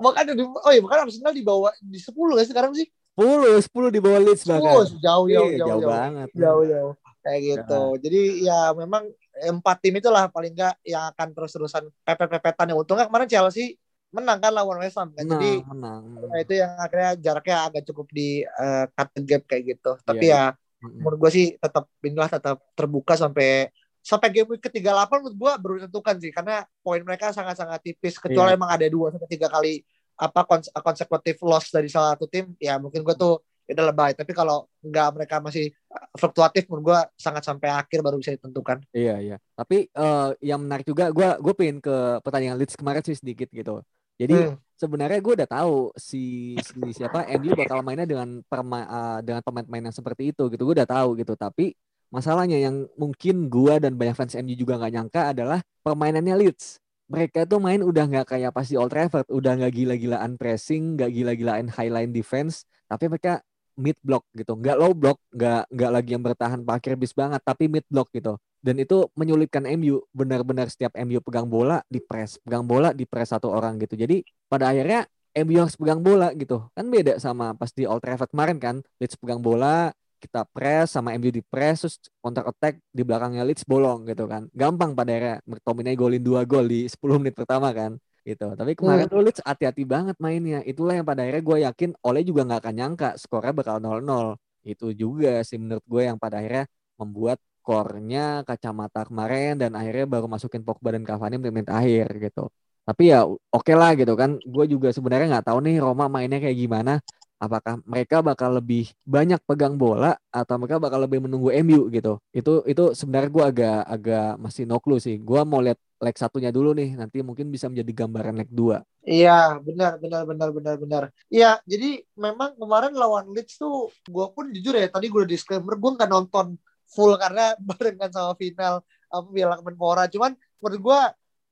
[0.00, 3.92] makanya di, oh iya bahkan Arsenal dibawa di 10 gak sih sekarang sih 10 10
[3.92, 4.72] di bawah Leeds 10 bahkan.
[4.72, 6.28] jauh jauh Iya, jauh jauh, jauh, banget.
[6.32, 9.02] jauh jauh kayak gitu jadi ya memang
[9.42, 13.74] empat tim itulah paling enggak yang akan terus-terusan pepet-pepetan yang untungnya kemarin Chelsea
[14.12, 16.02] menang kan lawan West Ham kan Menang, jadi menang.
[16.22, 19.96] Nah, itu yang akhirnya jaraknya agak cukup di eh, cut the gap kayak gitu.
[20.04, 23.70] Tapi Iya, ya menurut gue sih tetap inilah tetap terbuka sampai
[24.02, 28.50] sampai game week ke-38 menurut gue baru ditentukan sih karena poin mereka sangat-sangat tipis kecuali
[28.52, 28.58] Iya.
[28.58, 29.78] emang ada dua sampai tiga kali
[30.18, 33.38] apa kons- konsekutif loss dari salah satu tim ya mungkin gue tuh
[33.74, 38.16] udah lebay tapi kalau nggak mereka masih eh, fluktuatif menurut gue sangat sampai akhir baru
[38.20, 39.36] bisa ditentukan Iya iya.
[39.56, 43.80] Tapi eh, yang menarik juga, gue gue pengen ke pertandingan Leeds kemarin sih sedikit gitu.
[44.20, 44.56] Jadi Hmm.
[44.76, 46.22] sebenarnya gue udah tahu si,
[46.60, 50.62] si siapa MU bakal mainnya dengan perma, eh, dengan pemain-pemain yang seperti itu gitu.
[50.68, 51.32] Gue udah tahu gitu.
[51.32, 51.72] Tapi
[52.12, 56.76] masalahnya yang mungkin gue dan banyak fans MU juga nggak nyangka adalah permainannya Leeds.
[57.08, 61.10] Mereka tuh main udah nggak kayak pas di Old Trafford, udah nggak gila-gilaan pressing, nggak
[61.12, 63.40] gila-gilaan highline defense, tapi mereka
[63.76, 67.66] mid block gitu, nggak low block, nggak nggak lagi yang bertahan parkir bis banget, tapi
[67.70, 68.36] mid block gitu.
[68.62, 73.34] Dan itu menyulitkan MU, benar-benar setiap MU pegang bola di press, pegang bola di press
[73.34, 73.98] satu orang gitu.
[73.98, 75.02] Jadi pada akhirnya
[75.34, 76.70] MU harus pegang bola gitu.
[76.76, 79.90] Kan beda sama pas di Old Trafford kemarin kan, Leeds pegang bola,
[80.22, 84.46] kita press sama MU di press terus counter attack di belakangnya Leeds bolong gitu kan.
[84.54, 88.54] Gampang pada akhirnya McTominay golin dua gol di 10 menit pertama kan gitu.
[88.54, 90.62] Tapi kemarin tuh Leeds hati-hati banget mainnya.
[90.62, 94.38] Itulah yang pada akhirnya gue yakin Oleh juga nggak akan nyangka skornya bakal 0-0.
[94.62, 96.64] Itu juga sih menurut gue yang pada akhirnya
[96.98, 102.50] membuat core-nya kacamata kemarin dan akhirnya baru masukin Pogba dan Cavani menit akhir gitu.
[102.82, 104.38] Tapi ya oke lah gitu kan.
[104.42, 106.98] Gue juga sebenarnya nggak tahu nih Roma mainnya kayak gimana.
[107.42, 112.22] Apakah mereka bakal lebih banyak pegang bola atau mereka bakal lebih menunggu MU gitu.
[112.30, 115.18] Itu itu sebenarnya gue agak agak masih no clue sih.
[115.18, 116.98] Gue mau lihat leg satunya dulu nih.
[116.98, 118.82] Nanti mungkin bisa menjadi gambaran leg 2.
[119.06, 121.02] Iya, benar, benar, benar, benar, benar.
[121.30, 125.78] Iya, jadi memang kemarin lawan Leeds tuh, gue pun jujur ya, tadi gue udah disclaimer,
[125.78, 126.58] gue nggak nonton
[126.90, 130.04] full karena barengan sama final apa Piala Menpora.
[130.10, 131.00] Cuman menurut gue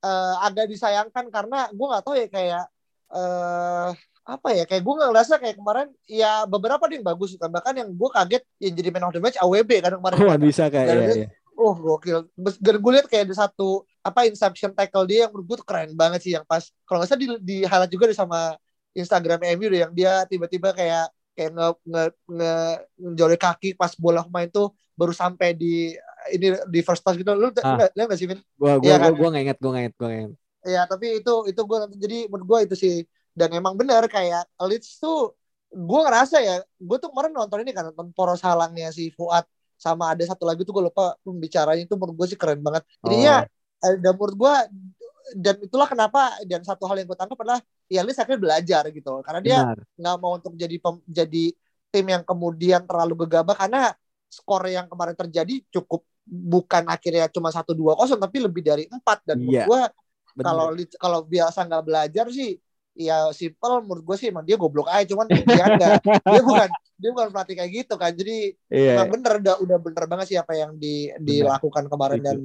[0.04, 2.64] eh, agak disayangkan karena gue nggak tahu ya kayak
[3.10, 3.90] eh
[4.30, 7.90] apa ya kayak gue nggak ngerasa kayak kemarin ya beberapa yang bagus kan bahkan yang
[7.90, 11.26] gue kaget yang jadi man of the match AWB kan kemarin Wah bisa kayak ya,
[11.26, 11.28] ya.
[11.60, 12.18] Oh gokil.
[12.80, 16.32] Gue lihat kayak ada satu apa inception tackle dia yang menurut gue keren banget sih
[16.32, 18.56] yang pas kalau nggak salah di, di highlight juga deh sama
[18.96, 22.52] Instagram MU deh yang dia tiba-tiba kayak kayak nge nge nge
[22.96, 25.92] ngejolek kaki pas bola main tuh baru sampai di
[26.32, 27.28] ini di first touch gitu.
[27.36, 27.76] Lu Ah.
[27.76, 28.40] nggak lihat nggak sih Vin?
[28.56, 29.12] Gua gua Iya gua, kan?
[29.20, 30.32] gua nggak inget, gua nggak inget, gua nggak inget.
[30.60, 32.94] Ya tapi itu itu gue jadi menurut gue itu sih
[33.32, 35.32] dan emang benar kayak Leeds tuh
[35.72, 39.48] gue ngerasa ya gue tuh kemarin nonton ini kan nonton poros halangnya si Fuad
[39.80, 42.84] sama ada satu lagi tuh gue lupa pembicaranya itu menurut gue sih keren banget.
[43.00, 43.24] Jadi Oh.
[43.24, 43.36] ya
[43.80, 44.54] eh, dan menurut gue
[45.40, 49.24] dan itulah kenapa dan satu hal yang gue tangkap adalah ya Leeds akhirnya belajar gitu.
[49.24, 49.58] Karena dia
[49.96, 51.44] nggak mau untuk jadi pem- jadi
[51.90, 53.96] tim yang kemudian terlalu gegabah karena
[54.28, 59.24] skor yang kemarin terjadi cukup bukan akhirnya cuma satu dua kosong tapi lebih dari empat.
[59.24, 59.64] Dan Iya.
[59.64, 59.80] gue
[60.44, 62.60] kalau kalau biasa nggak belajar sih
[62.94, 63.80] ya simple.
[63.86, 65.98] Menurut gue sih emang dia goblok aja cuman dia enggak
[66.36, 66.68] dia bukan
[67.00, 68.36] dia bukan pelatih kayak gitu kan jadi
[68.68, 68.92] Iya.
[68.94, 72.36] emang bener udah udah bener banget sih apa yang di dilakukan kemarin dan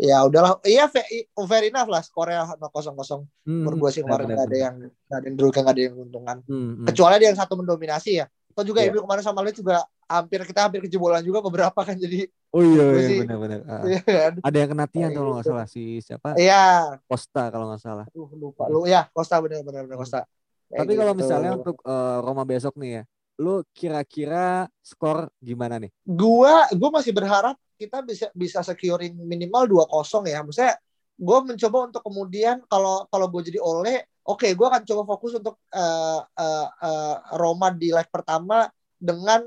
[0.00, 4.32] ya udahlah iya fe- fair enough lah skornya kosong kosong Hmm, menurut gue sih kemarin
[4.32, 6.86] nggak ada yang nggak ada yang dirugikan nggak ada yang menguntungkan Hmm, hmm.
[6.88, 8.90] kecuali ada yang satu mendominasi ya Atau juga Iya.
[8.90, 12.82] MU kemarin sama Leeds juga hampir kita hampir kejebolan juga beberapa kan jadi Oh iya,
[12.82, 13.62] iya sih- benar-benar.
[13.62, 14.32] Ah, iya kan?
[14.42, 15.54] ada yang kena tiang kalau nggak gitu.
[15.54, 18.06] salah si siapa Iya, Costa kalau nggak salah.
[18.10, 20.26] Aduh, lupa lu ya Costa bener bener Costa.
[20.66, 21.20] Kayak Tapi kalau gitu.
[21.22, 23.02] misalnya untuk eh, Roma besok nih ya,
[23.40, 25.88] lu kira-kira skor gimana nih?
[26.04, 30.44] gua gua masih berharap kita bisa bisa securing minimal 2-0 ya.
[30.44, 30.76] Maksudnya
[31.16, 35.56] gua mencoba untuk kemudian kalau kalau gue jadi oleh, oke gua akan coba fokus untuk
[35.72, 38.68] eh, eh, eh, Roma di leg pertama
[39.00, 39.40] dengan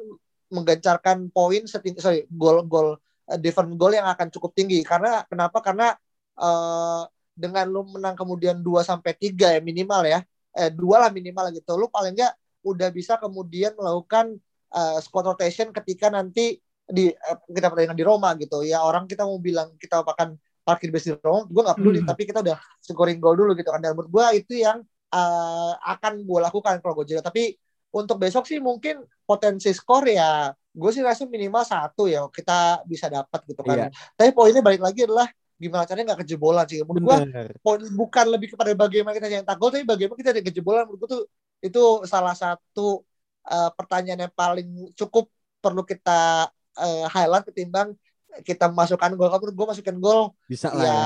[0.49, 2.97] menggencarkan poin setinggi sorry gol-gol
[3.29, 5.93] eh, different goal yang akan cukup tinggi karena kenapa karena
[6.37, 7.03] eh,
[7.33, 10.21] dengan lu menang kemudian 2 sampai 3 ya minimal ya
[10.53, 14.39] eh dua lah minimal gitu lu paling enggak udah bisa kemudian melakukan
[14.73, 18.63] uh, squad rotation ketika nanti di eh, kita pertandingan di Roma gitu.
[18.65, 22.07] Ya orang kita mau bilang kita akan parkir base di Roma gue nggak peduli Hmm.
[22.07, 23.79] tapi kita udah scoring goal dulu gitu kan.
[23.79, 27.55] Dan menurut gue itu yang eh, akan gue lakukan kalau gue jadi tapi
[27.93, 33.05] untuk besok sih mungkin potensi skor ya gue sih rasa minimal satu ya kita bisa
[33.07, 33.87] dapat gitu kan.
[33.87, 33.87] Iya.
[34.17, 35.29] tapi poinnya balik lagi adalah
[35.61, 36.81] gimana caranya nggak kejebolan sih.
[36.81, 37.17] Menurut gue
[37.61, 41.09] poin bukan lebih kepada bagaimana kita nyetak gol tapi bagaimana kita ada kejebolan menurut gue
[41.13, 41.23] tuh
[41.63, 43.07] itu salah satu
[43.47, 45.31] uh, pertanyaan yang paling cukup
[45.63, 47.95] perlu kita uh, highlight ketimbang
[48.43, 49.29] kita masukkan gol.
[49.29, 51.03] Kalau gue masukin gol Bisa lah ya ya.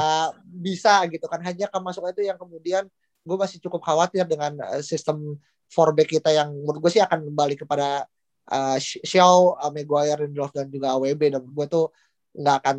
[0.48, 1.44] bisa gitu kan.
[1.44, 2.88] Hanya kemasukan itu yang kemudian
[3.28, 5.36] gue masih cukup khawatir dengan uh, sistem
[5.68, 8.08] four back kita yang menurut gue sih akan kembali kepada
[8.48, 11.92] uh, Xiao, uh, Maguire, Lindelof dan juga AWB dan gue tuh
[12.38, 12.76] nggak akan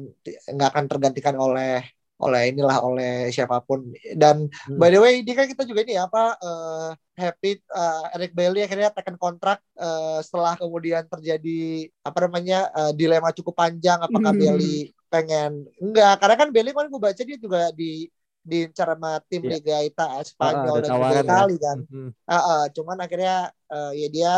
[0.56, 1.84] nggak akan tergantikan oleh
[2.18, 4.74] oleh inilah oleh siapa pun dan Hmm.
[4.74, 8.66] by the way ini kan kita juga ini ya, apa uh, happy uh, Eric Bailey
[8.66, 14.40] akhirnya tekan kontrak uh, setelah kemudian terjadi apa namanya uh, dilema cukup panjang apakah Hmm.
[14.42, 18.10] Bailey pengen enggak karena kan Bailey kan gue baca dia juga di
[18.42, 19.50] di sama tim Iya.
[19.60, 21.22] Liga Ita Ah, Spanyol ada dan juga ya.
[21.22, 22.08] Kan Mhm.
[22.26, 23.36] Ah, ah, cuman akhirnya
[23.72, 24.34] eh, ya dia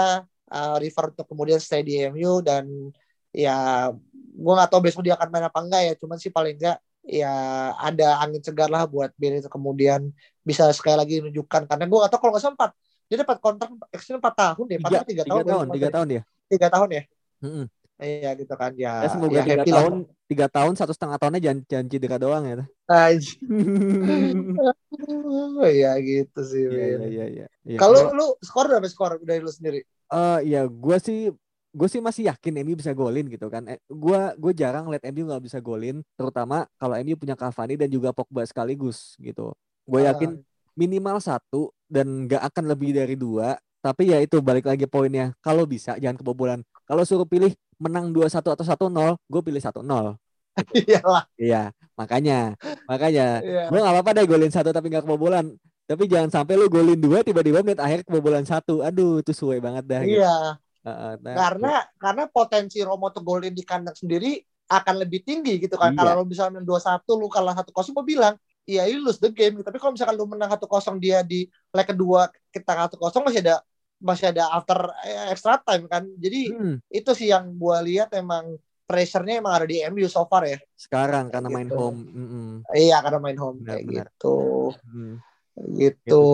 [0.51, 2.67] eh, refer untuk kemudian stay di MU dan
[3.31, 6.79] ya gue nggak tahu besok dia akan main apa enggak ya cuman sih paling enggak
[7.05, 7.33] ya
[7.81, 10.13] ada angin segar lah buat Bailey itu kemudian
[10.45, 12.71] bisa sekali lagi menunjukkan karena gue tahu kalau nggak sempat
[13.11, 15.89] dia dapat kontrak extension 4 tahun deh 4 Tiga, atau 3 tiga tahun tahun, tiga
[15.91, 16.23] tahun dia.
[16.51, 17.03] tiga tahun ya
[17.41, 17.65] Mhm.
[18.01, 19.93] iya gitu kan ya Ya, semoga ya tiga tahun,
[20.29, 22.55] tiga tahun satu setengah tahunnya jangan jangan cedera doang ya.
[25.61, 27.47] Iya gitu sih Iya iya iya.
[27.65, 27.79] iya.
[27.81, 31.31] Kalau lu skor berapa skor dari lu sendiri Eh ya gue sih
[31.71, 33.63] gue sih masih yakin MU bisa golin gitu kan.
[33.67, 37.87] Eh, gue gue jarang lihat MU nggak bisa golin, terutama kalau MU punya Cavani dan
[37.87, 39.55] juga Pogba sekaligus gitu.
[39.87, 40.13] Gue Ah.
[40.15, 40.43] yakin
[40.75, 43.55] minimal satu dan nggak akan lebih dari dua.
[43.81, 45.33] Tapi ya itu balik lagi poinnya.
[45.41, 46.61] Kalau bisa jangan kebobolan.
[46.85, 50.21] Kalau suruh pilih menang 2-1 atau 1-0, gue pilih 1-0.
[50.85, 55.57] iyalah Iya, makanya, makanya iya gue nggak apa-apa deh golin satu tapi nggak kebobolan.
[55.89, 58.85] Tapi jangan sampai lu golin dua tiba-tiba menit akhir kebobolan satu.
[58.85, 60.03] Aduh, itu suwe banget dah.
[60.05, 60.21] gitu.
[60.81, 64.41] Iya Heeh, nah, karena karena potensi Romo untuk golin di kandang sendiri
[64.71, 65.93] akan lebih tinggi gitu kan.
[65.93, 65.99] Iya.
[66.01, 69.29] Kalau lu misalnya dua satu lu kalah satu kosong, gue bilang iya you lose the
[69.29, 69.59] game.
[69.61, 73.43] Tapi kalau misalkan lu menang satu kosong dia di leg kedua kita satu kosong masih
[73.45, 73.61] ada
[74.01, 76.07] masih ada after eh, extra time kan.
[76.17, 78.57] Jadi hmm, itu sih yang gue lihat emang
[78.89, 80.59] pressure-nya emang ada di MU so far ya.
[80.75, 81.77] sekarang karena main Gitu.
[81.79, 82.01] home.
[82.11, 82.49] mm-mm.
[82.75, 84.07] Iya karena main home Benar, kayak benar.
[84.09, 84.39] gitu.
[84.87, 85.15] Hmm.
[85.77, 86.25] Gitu.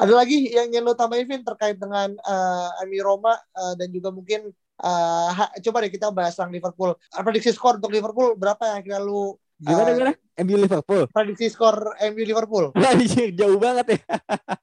[0.00, 4.08] Ada lagi yang ingin lo tambahin Vin terkait dengan eh, MU Roma eh, dan juga
[4.08, 4.48] mungkin
[4.80, 6.96] eh, ha- coba deh kita bahas tentang Liverpool.
[7.12, 10.12] Prediksi skor untuk Liverpool berapa yang kira lu Gimana Eh, gimana?
[10.40, 11.04] MU Liverpool.
[11.12, 12.72] prediksi skor MU Liverpool?
[12.88, 14.00] Anjir, jauh banget ya.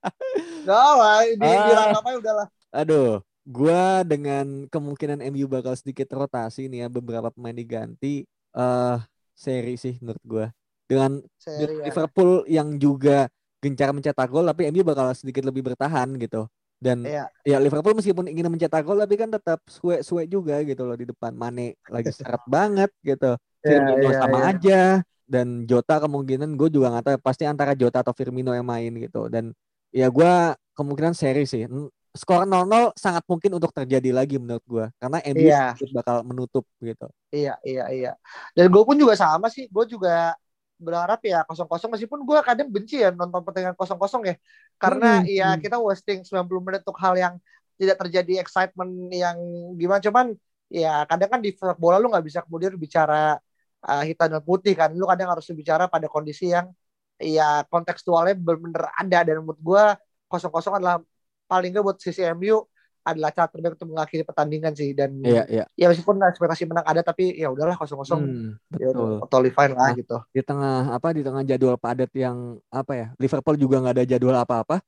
[0.65, 1.93] Gak lah, di, di Ah.
[1.93, 2.47] aja udahlah.
[2.73, 8.97] Aduh, gua dengan kemungkinan MU bakal sedikit rotasi nih ya beberapa pemain diganti eh
[9.37, 10.45] seri sih menurut gua.
[10.89, 11.93] Dengan Seri ya.
[11.93, 13.29] Liverpool yang juga
[13.63, 16.45] gencar mencetak gol tapi MU bakal sedikit lebih bertahan gitu.
[16.77, 17.25] Dan Iya.
[17.41, 21.33] ya Liverpool meskipun ingin mencetak gol tapi kan tetap suwe-suwe juga gitu loh di depan.
[21.33, 23.33] Mane lagi seret banget gitu.
[23.65, 24.47] Iya, Firmino iya, sama iya.
[24.53, 24.81] aja
[25.27, 29.27] dan Jota kemungkinan gue juga nggak tahu pasti antara Jota atau Firmino yang main gitu
[29.27, 29.51] dan
[29.91, 31.67] ya gua kemungkinan seri sih
[32.15, 35.75] skor 0-0 sangat mungkin untuk terjadi lagi menurut gua karena MU Iya.
[35.91, 38.11] bakal menutup gitu Iya, iya, iya.
[38.55, 39.67] Dan gue pun juga sama sih.
[39.67, 40.31] Gue juga
[40.77, 44.35] berharap ya kosong-kosong meskipun gue kadang benci ya nonton pertandingan kosong-kosong ya.
[44.77, 45.61] Karena Hmm, ya hmm.
[45.63, 47.33] kita wasting 90 menit untuk hal yang
[47.77, 49.37] tidak terjadi excitement yang
[49.77, 50.25] gimana cuman
[50.69, 53.37] ya kadang kan di sepak bola lu nggak bisa kemudian bicara
[53.85, 54.89] uh, hitam dan putih kan.
[54.93, 56.69] Lu kadang harus bicara pada kondisi yang
[57.17, 59.83] ya kontekstualnya benar-benar ada dan menurut gue
[60.29, 61.01] kosong-kosong adalah
[61.49, 62.61] paling nggak buat sisi MU
[63.07, 66.99] adalah cara terbaik untuk mengakhiri pertandingan sih dan iya iya ya meskipun ekspektasi menang ada
[67.01, 69.95] tapi ya udahlah kosong-kosong Hmm, ya betul udah totally fine lah Nah.
[69.95, 70.17] gitu.
[70.29, 74.35] di tengah apa di tengah jadwal padat yang apa ya Liverpool juga nggak ada jadwal
[74.35, 74.83] apa-apa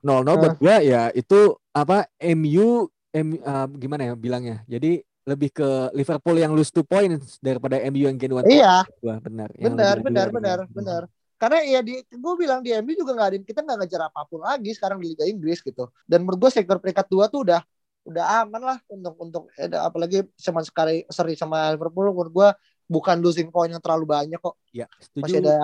[0.00, 4.66] 0-0 buat gua ya itu apa MU M, uh, gimana ya bilangnya?
[4.66, 8.82] Jadi lebih ke Liverpool yang lose two points daripada MU yang gain one Iya.
[8.84, 9.06] point.
[9.06, 9.48] Wah, benar.
[9.54, 10.74] Benar, benar, benar, gitu.
[10.74, 11.02] benar.
[11.34, 14.40] Karena ya di gue bilang di MU juga nggak ada kita nggak ngejar apa pun
[14.42, 15.90] lagi sekarang di Liga Inggris gitu.
[16.06, 17.60] Dan menurut gue sektor peringkat dua tuh udah
[18.04, 22.48] udah aman lah untuk untuk eh, apalagi sama sekali seri sama Liverpool menurut gue
[22.84, 24.54] bukan losing point yang terlalu banyak kok.
[24.70, 25.24] Ya, setuju.
[25.24, 25.56] Masih ada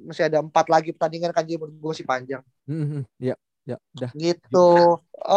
[0.00, 2.42] masih ada empat lagi pertandingan kan jadi menurut gue masih panjang.
[2.64, 3.36] Mhm, Ya,
[3.68, 4.10] ya, udah.
[4.16, 4.70] Gitu.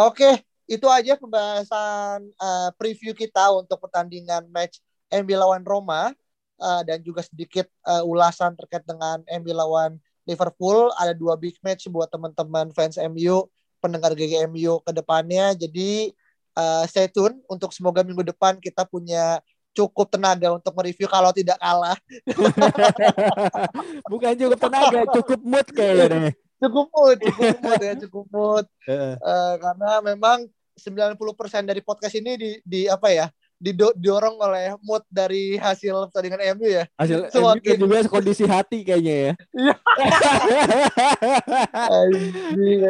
[0.08, 0.30] Oke,
[0.64, 4.80] itu aja pembahasan eh, preview kita untuk pertandingan match
[5.12, 6.16] MU lawan Roma
[6.54, 10.94] Eh, dan juga sedikit eh, ulasan terkait dengan MU lawan Liverpool.
[10.94, 13.50] Ada dua big match buat teman-teman fans MU,
[13.82, 15.58] pendengar GGMU ke depannya.
[15.58, 16.14] Jadi
[16.54, 19.42] eh, stay tune untuk semoga minggu depan kita punya
[19.74, 21.98] cukup tenaga untuk mereview kalau tidak kalah.
[24.10, 26.30] Bukan cukup tenaga, cukup mood kayaknya.
[26.62, 28.66] Cukup mood, cukup mood ya, cukup mood.
[28.94, 30.44] Eh, karena memang
[30.76, 33.26] 90% dari podcast ini di, di apa ya
[33.64, 36.84] didorong oleh mood dari hasil pertandingan MU ya.
[37.00, 39.32] Hasil Semakin- MU juga kondisi hati kayaknya ya.
[39.56, 39.74] Iya.
[41.72, 42.80] Anjing.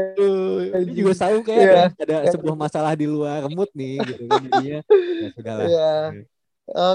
[0.75, 1.85] Ini juga tahu kayak Iya.
[1.95, 4.81] ada, ada sebuah masalah di luar mood nih gitu kan jadinya.
[4.91, 5.67] Ya sudahlah.
[5.67, 5.93] Iya.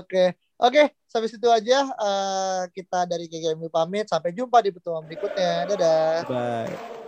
[0.01, 0.25] Oke.
[0.59, 4.11] Oke, sampai situ aja eh, kita dari GGMU pamit.
[4.11, 5.65] Sampai jumpa di pertemuan berikutnya.
[5.71, 6.13] Dadah.
[6.27, 7.07] Bye.